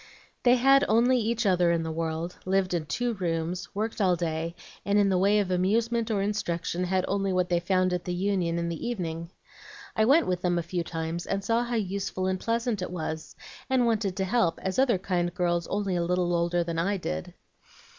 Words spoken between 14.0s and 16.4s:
to help, as other kind girls only a little